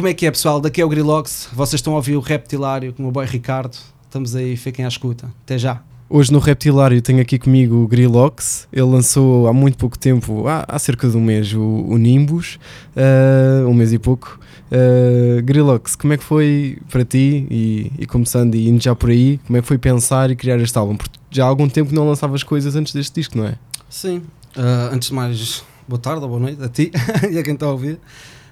[0.00, 0.62] Como é que é, pessoal?
[0.62, 1.50] Daqui é o Grilox.
[1.52, 3.76] Vocês estão a ouvir o Reptilário com o meu boy Ricardo.
[4.06, 5.30] Estamos aí, fiquem à escuta.
[5.44, 5.82] Até já.
[6.08, 8.66] Hoje no Reptilário tenho aqui comigo o Grilox.
[8.72, 12.58] Ele lançou há muito pouco tempo, há, há cerca de um mês, o, o Nimbus.
[12.96, 14.40] ah, um mês e pouco.
[14.72, 17.46] Ah, Grilox, como é que foi para ti?
[17.50, 20.58] E, e começando e indo já por aí, como é que foi pensar e criar
[20.60, 20.96] este álbum?
[20.96, 23.56] Porque já há algum tempo que não lançavas coisas antes deste disco, não é?
[23.90, 24.22] Sim.
[24.56, 26.90] Ah, antes de mais, boa tarde ou boa noite a ti
[27.30, 28.00] e a quem está a ouvir.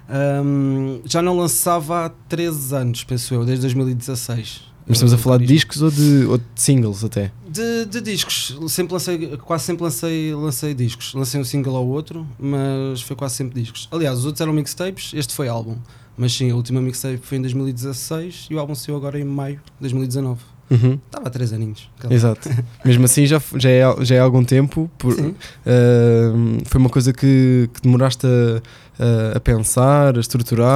[0.09, 4.69] Ahm, já não lançava há 13 anos, penso eu, desde 2016.
[4.87, 7.31] Mas estamos a falar de discos ou de, ou de singles até?
[7.47, 11.13] De, de discos, sempre lancei, quase sempre lancei, lancei discos.
[11.13, 13.87] Lancei um single ao outro, mas foi quase sempre discos.
[13.91, 15.77] Aliás, os outros eram mixtapes, este foi álbum.
[16.17, 19.57] Mas sim, a última mixtape foi em 2016 e o álbum saiu agora em maio
[19.57, 20.41] de 2019.
[20.71, 21.89] Uhum, Estava há 3 aninhos.
[22.09, 22.47] Exato.
[22.85, 24.89] Mesmo assim já, já, é, já é algum tempo.
[24.97, 25.13] Por,
[25.65, 30.69] ah, foi uma coisa que, que demoraste a- a pensar, a estruturar.